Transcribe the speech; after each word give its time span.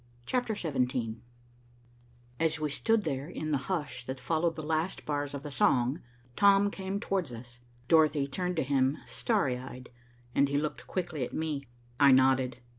CHAPTER 0.25 0.55
XVII 0.55 1.21
As 2.39 2.59
we 2.59 2.71
stood 2.71 3.03
there 3.03 3.29
in 3.29 3.51
the 3.51 3.59
hush 3.69 4.03
that 4.07 4.19
followed 4.19 4.55
the 4.55 4.63
last 4.65 5.05
bars 5.05 5.35
of 5.35 5.43
the 5.43 5.51
song, 5.51 6.01
Tom 6.35 6.71
came 6.71 6.99
towards 6.99 7.31
us. 7.31 7.59
Dorothy 7.87 8.25
turned 8.27 8.55
to 8.55 8.63
him, 8.63 8.97
starry 9.05 9.59
eyed, 9.59 9.91
and 10.33 10.49
he 10.49 10.57
looked 10.57 10.87
quickly 10.87 11.23
at 11.23 11.33
me. 11.35 11.67
I 11.99 12.11
nodded. 12.11 12.61